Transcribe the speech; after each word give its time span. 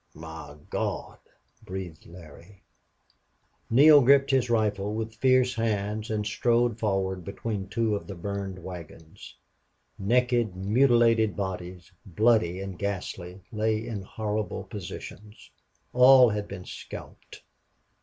"My 0.15 0.55
Gawd!" 0.71 1.19
breathed 1.63 2.07
Larry. 2.07 2.63
Neale 3.69 4.01
gripped 4.01 4.31
his 4.31 4.49
rifle 4.49 4.95
with 4.95 5.13
fierce 5.13 5.53
hands 5.53 6.09
and 6.09 6.25
strode 6.25 6.79
forward 6.79 7.23
between 7.23 7.67
two 7.69 7.95
of 7.95 8.07
the 8.07 8.15
burned 8.15 8.57
wagons. 8.63 9.35
Naked, 9.99 10.55
mutilated 10.55 11.35
bodies, 11.35 11.91
bloody 12.03 12.59
and 12.61 12.79
ghastly, 12.79 13.41
lay 13.51 13.85
in 13.87 14.01
horrible 14.01 14.63
positions. 14.63 15.51
All 15.93 16.31
had 16.31 16.47
been 16.47 16.65
scalped. 16.65 17.43